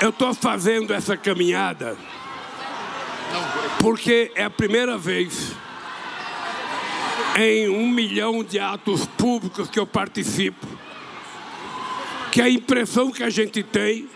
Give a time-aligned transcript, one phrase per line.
[0.00, 1.96] Eu estou fazendo essa caminhada
[3.80, 5.52] porque é a primeira vez
[7.36, 10.66] em um milhão de atos públicos que eu participo
[12.30, 14.08] que a impressão que a gente tem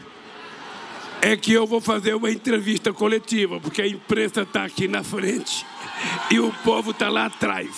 [1.21, 5.65] é que eu vou fazer uma entrevista coletiva, porque a imprensa está aqui na frente
[6.31, 7.69] e o povo está lá atrás.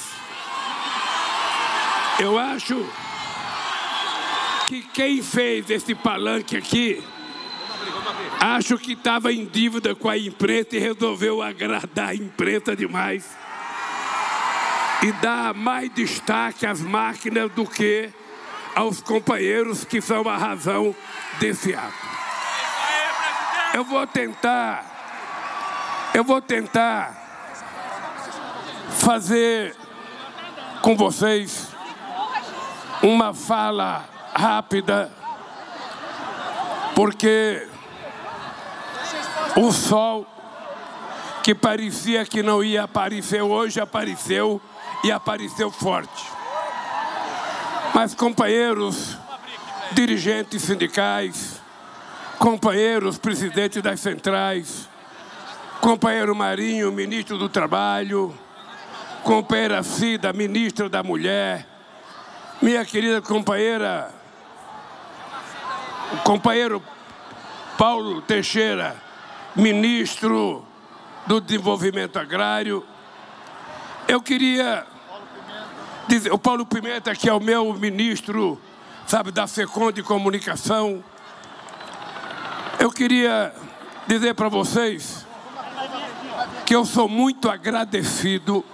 [2.19, 2.87] Eu acho
[4.67, 7.03] que quem fez esse palanque aqui,
[8.41, 13.25] acho que estava em dívida com a imprensa e resolveu agradar a imprensa demais
[15.03, 18.11] e dar mais destaque às máquinas do que
[18.75, 20.95] aos companheiros que são a razão
[21.39, 21.95] desse ato.
[23.75, 27.23] Eu vou tentar, eu vou tentar
[28.99, 29.77] fazer
[30.81, 31.69] com vocês
[33.03, 35.13] uma fala rápida,
[36.95, 37.69] porque
[39.57, 40.27] o sol
[41.43, 44.61] que parecia que não ia aparecer hoje apareceu
[45.03, 46.25] e apareceu forte.
[47.95, 49.17] Mas, companheiros,
[49.93, 51.61] dirigentes sindicais,
[52.39, 54.89] companheiros, presidente das centrais,
[55.81, 58.37] companheiro Marinho, ministro do Trabalho,
[59.23, 61.67] companheira Cida, ministra da Mulher,
[62.61, 64.13] minha querida companheira,
[66.25, 66.83] companheiro
[67.77, 68.97] Paulo Teixeira,
[69.55, 70.65] ministro
[71.27, 72.85] do Desenvolvimento Agrário.
[74.09, 74.87] Eu queria
[76.09, 78.61] dizer, o Paulo Pimenta, que é o meu ministro,
[79.07, 81.03] sabe, da FECOM de Comunicação.
[82.79, 83.55] Eu queria
[84.07, 85.27] dizer para vocês
[86.67, 88.65] que eu sou muito agradecido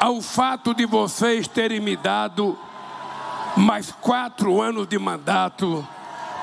[0.00, 2.56] ao fato de vocês terem me dado
[3.56, 5.86] mais quatro anos de mandato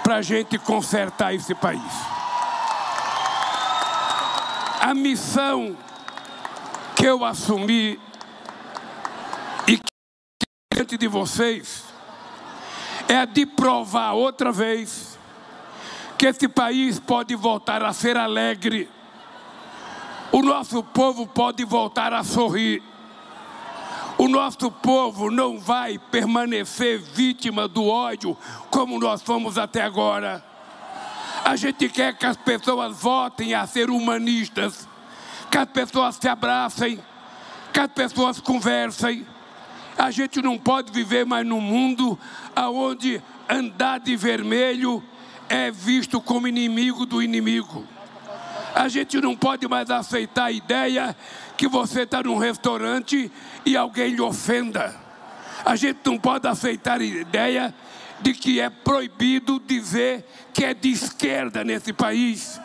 [0.03, 2.14] para a gente consertar esse país.
[4.85, 5.75] A missão
[6.95, 7.99] que eu assumi
[9.67, 9.83] e que
[10.71, 11.83] diante de vocês
[13.07, 15.17] é de provar outra vez
[16.19, 18.87] que esse país pode voltar a ser alegre,
[20.31, 22.83] o nosso povo pode voltar a sorrir.
[24.19, 28.37] O nosso povo não vai permanecer vítima do ódio
[28.69, 30.44] como nós fomos até agora.
[31.45, 34.87] A gente quer que as pessoas votem a ser humanistas,
[35.51, 36.99] que as pessoas se abracem,
[37.71, 39.23] que as pessoas conversem.
[39.95, 42.17] A gente não pode viver mais num mundo
[42.57, 45.03] onde andar de vermelho
[45.47, 47.85] é visto como inimigo do inimigo.
[48.73, 51.15] A gente não pode mais aceitar a ideia
[51.55, 53.31] que você está num restaurante
[53.63, 54.95] e alguém lhe ofenda.
[55.63, 57.71] A gente não pode aceitar a ideia
[58.21, 62.59] de que é proibido dizer que é de esquerda nesse país.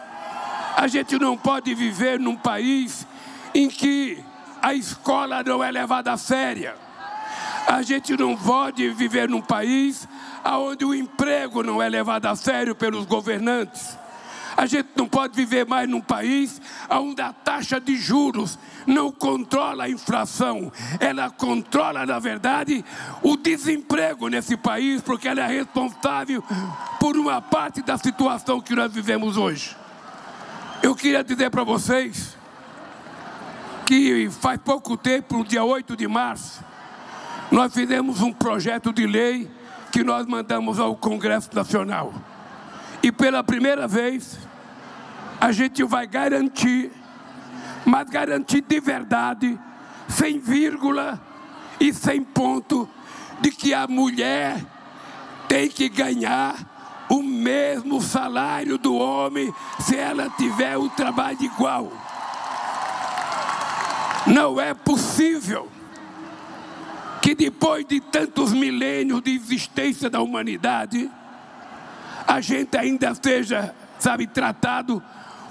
[0.77, 3.07] A gente não pode viver num país
[3.55, 4.23] em que
[4.63, 6.75] a escola não é levada a séria.
[7.67, 10.09] A gente não pode viver num país
[10.45, 13.99] onde o emprego não é levado a sério pelos governantes.
[14.57, 19.85] A gente não pode viver mais num país onde a taxa de juros não controla
[19.85, 22.85] a inflação, ela controla, na verdade,
[23.23, 26.43] o desemprego nesse país, porque ela é responsável
[26.99, 29.77] por uma parte da situação que nós vivemos hoje.
[30.83, 32.37] Eu queria dizer para vocês
[33.85, 36.65] que faz pouco tempo, no dia 8 de março,
[37.51, 39.51] nós fizemos um projeto de lei
[39.91, 42.15] que nós mandamos ao Congresso Nacional.
[43.03, 44.39] E pela primeira vez,
[45.41, 46.91] a gente vai garantir,
[47.85, 49.59] mas garantir de verdade,
[50.09, 51.21] sem vírgula
[51.81, 52.89] e sem ponto,
[53.41, 54.63] de que a mulher
[55.49, 61.93] tem que ganhar o mesmo salário do homem se ela tiver um trabalho igual.
[64.27, 65.69] Não é possível
[67.23, 71.11] que depois de tantos milênios de existência da humanidade,
[72.27, 75.03] a gente ainda seja, sabe, tratado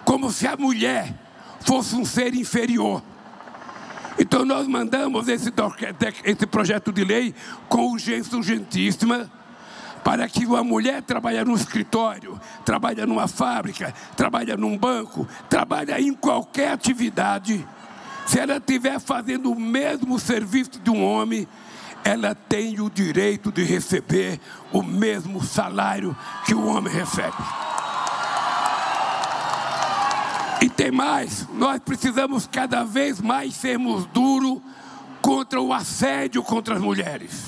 [0.04, 1.14] como se a mulher
[1.62, 3.04] fosse um ser inferior.
[4.18, 5.52] Então nós mandamos esse,
[6.24, 7.34] esse projeto de lei
[7.68, 9.30] com urgência urgentíssima
[10.04, 16.14] para que uma mulher trabalhe no escritório, trabalha numa fábrica, trabalha num banco, trabalha em
[16.14, 17.66] qualquer atividade,
[18.26, 21.48] se ela estiver fazendo o mesmo serviço de um homem,
[22.04, 24.40] ela tem o direito de receber
[24.72, 26.16] o mesmo salário
[26.46, 27.38] que o homem recebe.
[30.62, 34.62] E tem mais, nós precisamos cada vez mais sermos duros
[35.22, 37.46] contra o assédio contra as mulheres.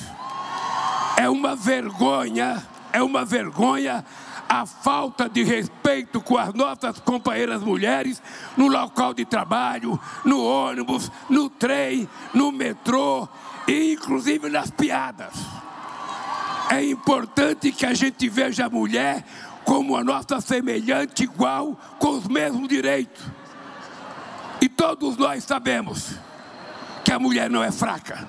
[1.16, 2.62] É uma vergonha,
[2.92, 4.04] é uma vergonha
[4.48, 8.22] a falta de respeito com as nossas companheiras mulheres
[8.54, 13.26] no local de trabalho, no ônibus, no trem, no metrô
[13.66, 15.34] e inclusive nas piadas.
[16.70, 19.24] É importante que a gente veja a mulher
[19.64, 23.22] como a nossa semelhante, igual, com os mesmos direitos.
[24.60, 26.14] E todos nós sabemos
[27.04, 28.28] que a mulher não é fraca.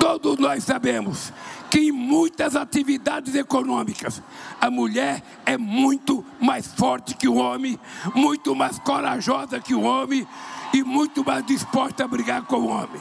[0.00, 1.32] Todos nós sabemos
[1.70, 4.22] que em muitas atividades econômicas
[4.60, 7.78] a mulher é muito mais forte que o homem,
[8.14, 10.26] muito mais corajosa que o homem
[10.72, 13.00] e muito mais disposta a brigar com o homem.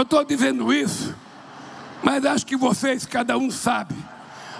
[0.00, 1.14] Eu estou dizendo isso,
[2.02, 3.94] mas acho que vocês, cada um sabe,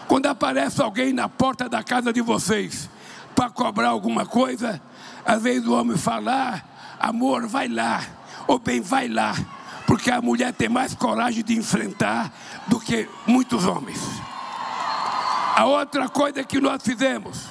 [0.06, 2.90] quando aparece alguém na porta da casa de vocês
[3.34, 4.78] para cobrar alguma coisa,
[5.24, 6.60] às vezes o homem fala,
[7.00, 8.02] ah, amor, vai lá,
[8.46, 9.34] ou bem, vai lá
[9.86, 12.30] porque a mulher tem mais coragem de enfrentar
[12.66, 13.98] do que muitos homens.
[15.56, 17.46] A outra coisa que nós fizemos,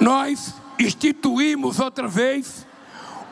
[0.00, 2.66] nós instituímos outra vez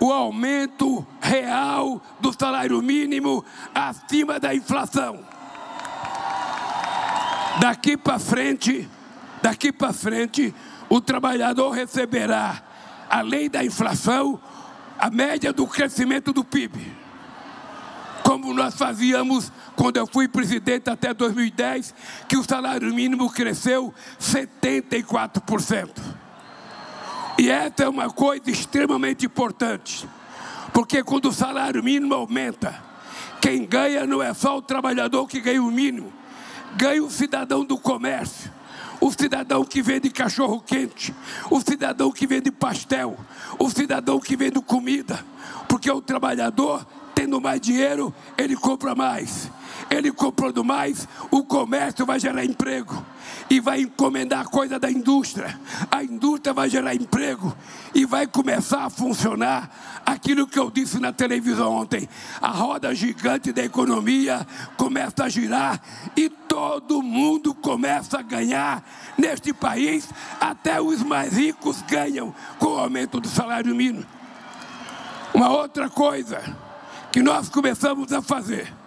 [0.01, 3.45] o aumento real do salário mínimo
[3.75, 5.21] acima da inflação.
[7.61, 8.89] Daqui para frente,
[9.43, 10.55] daqui para frente,
[10.89, 12.63] o trabalhador receberá,
[13.11, 14.41] além da inflação,
[14.99, 17.01] a média do crescimento do PIB
[18.31, 21.93] como nós fazíamos quando eu fui presidente até 2010,
[22.29, 25.91] que o salário mínimo cresceu 74%.
[27.51, 30.09] Essa é uma coisa extremamente importante,
[30.73, 32.81] porque quando o salário mínimo aumenta,
[33.41, 36.13] quem ganha não é só o trabalhador que ganha o mínimo,
[36.77, 38.53] ganha o cidadão do comércio,
[39.01, 41.13] o cidadão que vende cachorro quente,
[41.51, 43.19] o cidadão que vende pastel,
[43.59, 45.19] o cidadão que vende comida,
[45.67, 46.87] porque o trabalhador
[47.17, 49.51] tendo mais dinheiro, ele compra mais.
[49.91, 53.05] Ele comprando mais, o comércio vai gerar emprego
[53.51, 55.59] e vai encomendar coisa da indústria.
[55.91, 57.55] A indústria vai gerar emprego
[57.93, 62.09] e vai começar a funcionar aquilo que eu disse na televisão ontem.
[62.41, 64.47] A roda gigante da economia
[64.77, 65.81] começa a girar
[66.17, 68.85] e todo mundo começa a ganhar
[69.19, 70.09] neste país,
[70.41, 74.07] até os mais ricos ganham com o aumento do salário mínimo.
[75.35, 76.43] Uma outra coisa,
[77.11, 78.80] que nós começamos a fazer.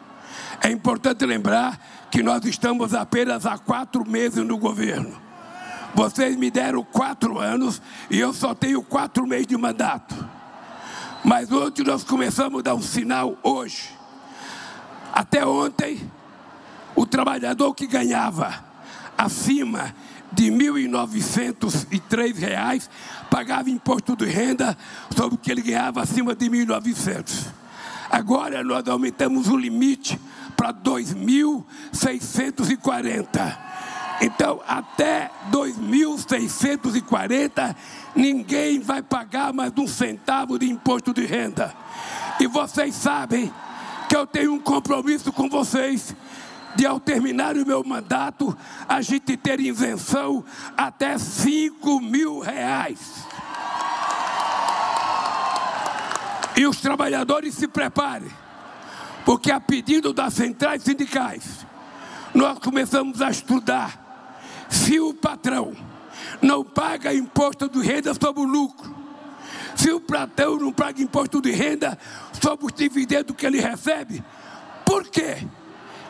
[0.63, 1.77] É importante lembrar
[2.09, 5.21] que nós estamos apenas há quatro meses no governo.
[5.93, 10.15] Vocês me deram quatro anos e eu só tenho quatro meses de mandato.
[11.21, 13.89] Mas ontem nós começamos a dar um sinal hoje.
[15.11, 16.09] Até ontem,
[16.95, 18.63] o trabalhador que ganhava
[19.17, 19.93] acima
[20.31, 20.57] de R$
[20.87, 22.87] 1.903
[23.29, 24.77] pagava imposto de renda
[25.15, 27.47] sobre o que ele ganhava acima de R$ 1.900.
[28.09, 30.17] Agora nós aumentamos o limite
[30.93, 33.57] 2.640.
[34.21, 37.75] Então, até 2.640,
[38.15, 41.73] ninguém vai pagar mais um centavo de imposto de renda.
[42.39, 43.51] E vocês sabem
[44.07, 46.15] que eu tenho um compromisso com vocês
[46.75, 48.55] de ao terminar o meu mandato,
[48.87, 50.45] a gente ter isenção
[50.75, 52.99] até 5 mil reais.
[56.55, 58.29] E os trabalhadores se preparem,
[59.25, 61.65] porque a pedido das centrais sindicais,
[62.33, 64.35] nós começamos a estudar
[64.69, 65.73] se o patrão
[66.41, 68.95] não paga imposto de renda sobre o lucro,
[69.75, 71.97] se o patrão não paga imposto de renda
[72.41, 74.23] sobre os dividendos que ele recebe,
[74.85, 75.47] por quê?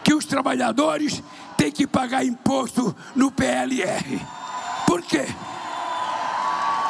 [0.04, 1.24] que os trabalhadores
[1.56, 4.20] têm que pagar imposto no PLR?
[4.86, 5.26] Por quê?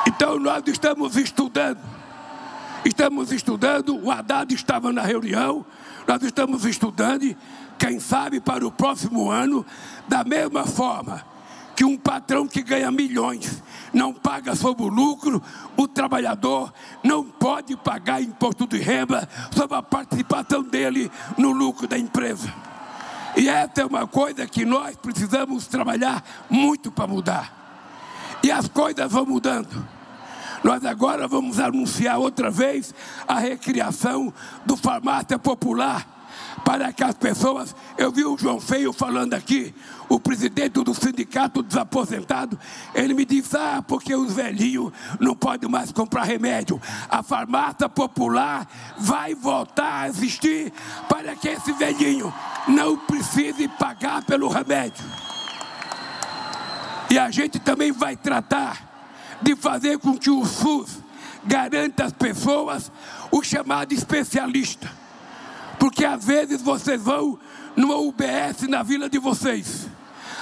[0.08, 1.80] Então nós estamos estudando
[2.86, 5.66] Estamos estudando, o Haddad estava na reunião,
[6.08, 7.36] nós estamos estudando,
[7.78, 9.66] quem sabe para o próximo ano,
[10.08, 11.24] da mesma forma
[11.76, 15.42] que um patrão que ganha milhões não paga sobre o lucro,
[15.76, 16.72] o trabalhador
[17.04, 22.54] não pode pagar imposto de renda sobre a participação dele no lucro da empresa.
[23.36, 27.64] E essa é uma coisa que nós precisamos trabalhar muito para mudar.
[28.44, 29.88] E as coisas vão mudando.
[30.64, 32.94] Nós agora vamos anunciar outra vez
[33.28, 34.34] a recriação
[34.66, 36.14] do farmácia popular
[36.64, 37.76] para que as pessoas.
[37.98, 39.74] Eu vi o João Feio falando aqui,
[40.08, 42.58] o presidente do sindicato dos aposentados,
[42.96, 46.82] ele me disse: ah, porque os velhinhos não podem mais comprar remédio.
[47.10, 48.68] A farmácia popular
[48.98, 50.72] vai voltar a existir
[51.10, 52.34] para que esse velhinho
[52.68, 55.04] não precise pagar pelo remédio.
[57.10, 58.93] E a gente também vai tratar
[59.42, 61.00] de fazer com que o SUS
[61.46, 62.92] garanta às pessoas
[63.32, 64.92] o chamado especialista.
[65.80, 67.40] Porque às vezes vocês vão
[67.76, 69.88] numa UBS na vila de vocês.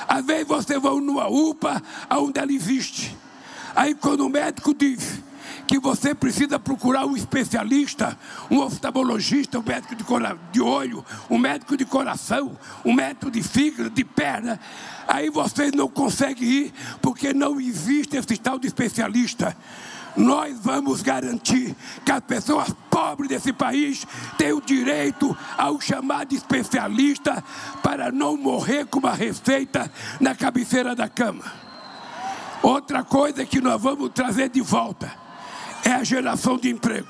[0.08, 1.82] Às vezes você vai numa UPA
[2.12, 3.18] onde ela existe.
[3.76, 5.21] Aí quando o médico diz
[5.72, 10.04] que você precisa procurar um especialista, um oftalmologista, um médico de,
[10.52, 14.60] de olho, um médico de coração, um médico de fígado, de perna.
[15.08, 19.56] Aí vocês não conseguem ir porque não existe esse tal de especialista.
[20.18, 21.74] Nós vamos garantir
[22.04, 24.06] que as pessoas pobres desse país
[24.38, 27.42] têm o direito ao chamado especialista
[27.82, 31.46] para não morrer com uma receita na cabeceira da cama.
[32.62, 35.21] Outra coisa que nós vamos trazer de volta
[35.84, 37.10] é a geração de emprego.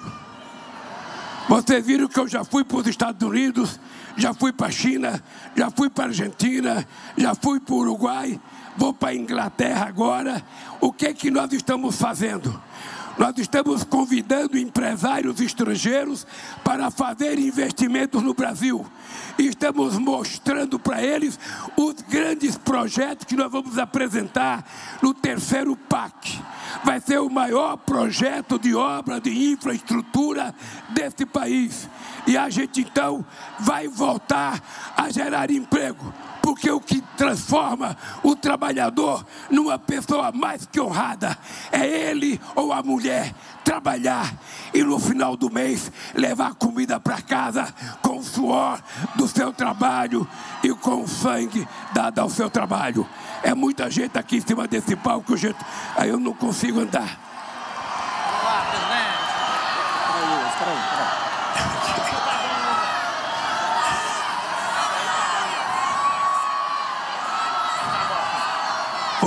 [1.47, 3.79] Vocês viram que eu já fui para os Estados Unidos,
[4.15, 5.21] já fui para a China,
[5.55, 6.87] já fui para a Argentina,
[7.17, 8.39] já fui para o Uruguai,
[8.77, 10.43] vou para a Inglaterra agora.
[10.79, 12.61] O que é que nós estamos fazendo?
[13.21, 16.25] Nós estamos convidando empresários estrangeiros
[16.63, 18.83] para fazer investimentos no Brasil.
[19.37, 21.39] Estamos mostrando para eles
[21.77, 24.65] os grandes projetos que nós vamos apresentar
[25.03, 26.41] no terceiro PAC.
[26.83, 30.55] Vai ser o maior projeto de obra de infraestrutura
[30.89, 31.87] desse país.
[32.25, 33.23] E a gente então
[33.59, 34.59] vai voltar
[34.97, 36.11] a gerar emprego
[36.41, 41.37] porque o que transforma o trabalhador numa pessoa mais que honrada
[41.71, 43.33] é ele ou a mulher
[43.63, 44.33] trabalhar
[44.73, 48.81] e no final do mês levar comida para casa com o suor
[49.15, 50.27] do seu trabalho
[50.63, 53.07] e com o sangue dado ao seu trabalho.
[53.43, 55.59] É muita gente aqui em cima desse palco, gente.
[55.95, 57.31] Aí eu não consigo andar.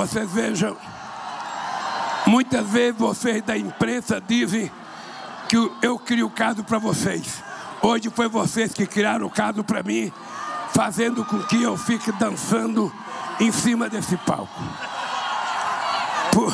[0.04, 0.76] Vocês vejam,
[2.26, 4.70] muitas vezes vocês da imprensa dizem
[5.48, 7.42] que eu crio o caso para vocês.
[7.80, 10.12] Hoje foi vocês que criaram o caso para mim,
[10.74, 12.92] fazendo com que eu fique dançando
[13.40, 14.52] em cima desse palco.
[16.32, 16.52] Por,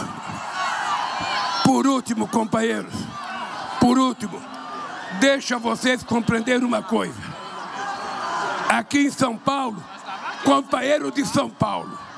[1.65, 2.95] por último, companheiros,
[3.81, 4.41] por último,
[5.19, 7.21] deixa vocês compreenderem uma coisa.
[8.69, 9.83] Aqui em São Paulo,
[10.45, 12.10] companheiro de São Paulo,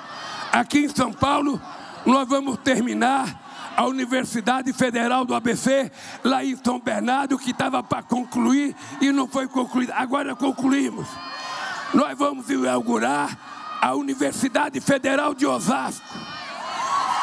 [0.53, 1.59] Aqui em São Paulo,
[2.05, 5.91] nós vamos terminar a Universidade Federal do ABC,
[6.23, 9.95] lá em São Bernardo, que estava para concluir e não foi concluída.
[9.97, 11.09] Agora concluímos.
[11.95, 16.07] Nós vamos inaugurar a Universidade Federal de Osasco.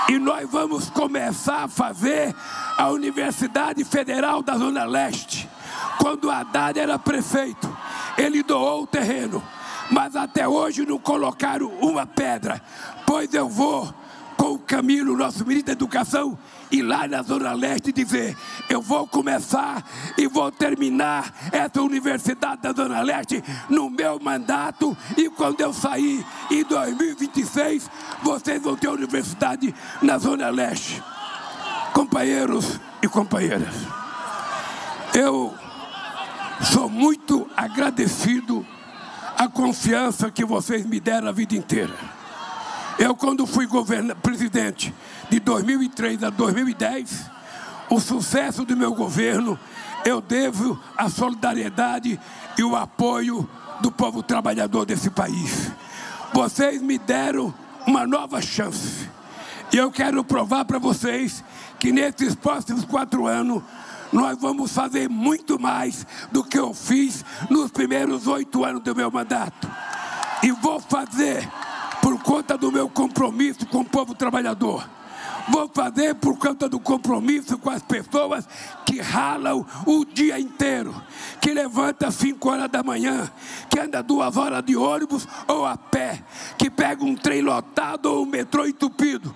[0.09, 2.36] E nós vamos começar a fazer
[2.75, 5.48] a Universidade Federal da Zona Leste.
[6.00, 7.71] Quando Haddad era prefeito,
[8.17, 9.43] ele doou o terreno
[9.89, 12.62] mas até hoje não colocaram uma pedra.
[13.05, 13.93] Pois eu vou
[14.39, 16.38] com o Camilo, nosso ministro da Educação,
[16.72, 18.38] ir lá na Zona Leste dizer:
[18.69, 19.84] eu vou começar
[20.17, 24.96] e vou terminar essa universidade da Zona Leste no meu mandato.
[25.17, 27.89] E quando eu sair em 2026,
[28.24, 31.03] vocês vão ter universidade na Zona Leste.
[31.93, 33.75] Companheiros e companheiras,
[35.13, 35.53] eu
[36.62, 38.65] sou muito agradecido
[39.39, 41.96] a confiança que vocês me deram a vida inteira.
[43.00, 43.65] Eu, quando fui
[44.22, 44.93] presidente
[45.29, 47.25] de 2003 a 2010,
[47.89, 49.58] o sucesso do meu governo
[50.03, 52.19] eu devo à solidariedade
[52.58, 55.72] e o apoio do povo trabalhador desse país.
[56.34, 57.53] Vocês me deram
[57.88, 59.10] uma nova chance.
[59.72, 61.46] E eu quero provar para vocês
[61.79, 63.63] que nesses próximos quatro anos
[64.11, 69.11] nós vamos fazer muito mais do que eu fiz nos primeiros oito anos do meu
[69.11, 69.69] mandato.
[70.41, 71.47] E vou fazer
[72.01, 74.87] por conta do meu compromisso com o povo trabalhador.
[75.49, 78.47] Vou fazer por conta do compromisso com as pessoas
[78.85, 80.93] que ralam o dia inteiro,
[81.41, 83.29] que levanta às 5 horas da manhã,
[83.67, 86.23] que anda duas horas de ônibus ou a pé,
[86.57, 89.33] que pega um trem lotado ou um metrô entupido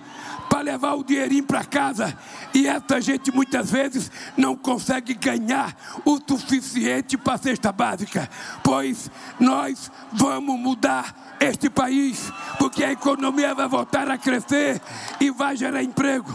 [0.54, 2.16] para levar o dinheirinho para casa.
[2.54, 8.30] E essa gente muitas vezes não consegue ganhar o suficiente para a cesta básica.
[8.62, 14.80] Pois nós vamos mudar este país, porque a economia vai voltar a crescer
[15.18, 16.32] e vai gerar emprego.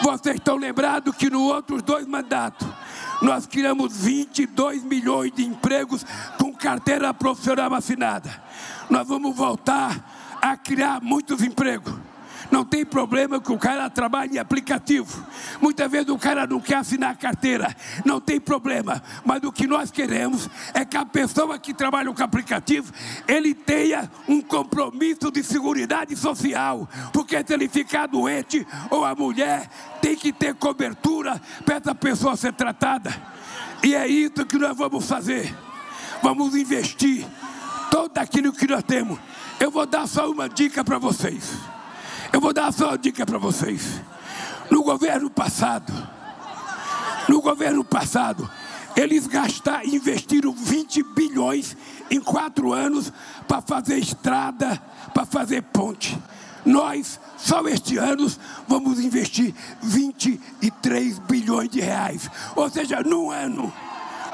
[0.00, 2.68] Vocês estão lembrados que nos outros dois mandatos
[3.20, 6.06] nós criamos 22 milhões de empregos
[6.38, 8.30] com carteira profissional assinada.
[8.88, 11.99] Nós vamos voltar a criar muitos empregos.
[12.50, 15.24] Não tem problema que o cara trabalhe em aplicativo.
[15.60, 17.74] Muitas vezes o cara não quer assinar a carteira.
[18.04, 19.02] Não tem problema.
[19.24, 22.92] Mas o que nós queremos é que a pessoa que trabalha com aplicativo,
[23.28, 25.70] ele tenha um compromisso de segurança
[26.16, 26.88] social.
[27.12, 29.68] Porque se ele ficar doente ou a mulher
[30.02, 33.14] tem que ter cobertura para essa pessoa ser tratada.
[33.82, 35.54] E é isso que nós vamos fazer.
[36.22, 37.24] Vamos investir
[37.90, 39.18] todo aquilo que nós temos
[39.58, 41.52] Eu vou dar só uma dica para vocês.
[42.32, 44.00] Eu vou dar só uma dica para vocês.
[44.70, 45.92] No governo passado,
[47.28, 48.48] no governo passado,
[48.96, 51.76] eles gastaram, investiram 20 bilhões
[52.08, 53.12] em quatro anos
[53.48, 54.80] para fazer estrada,
[55.12, 56.16] para fazer ponte.
[56.64, 58.30] Nós, só este ano,
[58.68, 62.30] vamos investir 23 bilhões de reais.
[62.54, 63.72] Ou seja, num ano,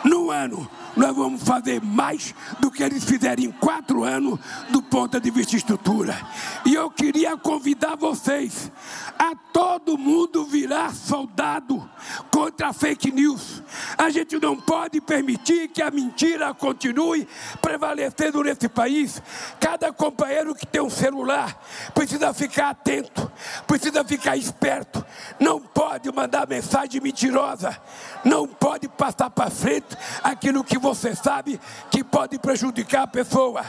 [0.06, 4.38] num ano, nós vamos fazer mais do que eles fizeram em quatro anos
[4.70, 6.16] do ponto de vista estrutura.
[6.64, 8.70] E eu queria convidar vocês
[9.18, 11.88] a todo mundo virar soldado
[12.30, 13.62] contra a fake news.
[13.98, 17.26] A gente não pode permitir que a mentira continue
[17.60, 19.20] prevalecendo nesse país.
[19.58, 21.60] Cada companheiro que tem um celular
[21.92, 23.30] precisa ficar atento,
[23.66, 24.95] precisa ficar esperto.
[25.38, 27.76] Não pode mandar mensagem mentirosa,
[28.24, 33.64] não pode passar para frente aquilo que você sabe que pode prejudicar a pessoa.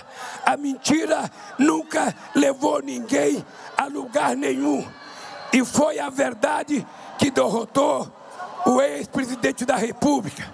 [0.46, 3.46] A mentira nunca levou ninguém
[3.78, 4.88] a lugar nenhum.
[5.52, 6.86] E foi a verdade
[7.18, 8.12] que derrotou
[8.66, 10.46] o ex-presidente da República.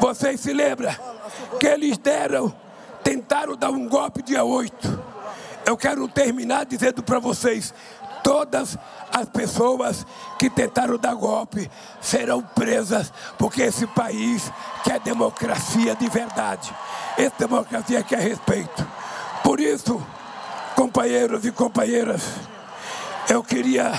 [0.00, 0.94] Vocês se lembram
[1.58, 2.54] que eles deram,
[3.02, 5.16] tentaram dar um golpe dia 8.
[5.64, 7.74] Eu quero terminar dizendo para vocês:
[8.22, 8.76] todas
[9.12, 10.06] as pessoas
[10.38, 11.70] que tentaram dar golpe
[12.00, 14.50] serão presas, porque esse país
[14.84, 16.74] quer democracia de verdade.
[17.16, 18.86] Essa democracia quer respeito.
[19.42, 20.04] Por isso,
[20.74, 22.22] companheiros e companheiras,
[23.28, 23.92] eu queria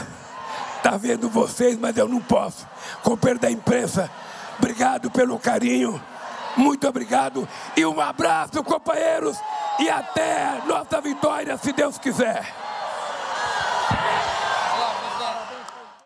[0.77, 2.67] estar tá vendo vocês, mas eu não posso.
[3.03, 4.09] Com perda da imprensa,
[4.57, 6.01] obrigado pelo carinho.
[6.55, 9.37] Muito obrigado e um abraço, companheiros,
[9.79, 12.51] e até nossa vitória, se Deus quiser.